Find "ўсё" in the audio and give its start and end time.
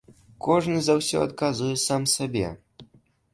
0.99-1.17